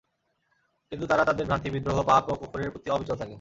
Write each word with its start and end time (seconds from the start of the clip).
কিন্তু 0.91 1.05
তারা 1.07 1.23
তাদের 1.25 1.45
ভ্রান্তি, 1.45 1.69
বিদ্রোহ, 1.69 1.97
পাপ 2.03 2.23
ও 2.29 2.33
কুফরের 2.35 2.71
প্রতি 2.71 2.89
অবিচল 2.89 3.15
থাকে। 3.15 3.29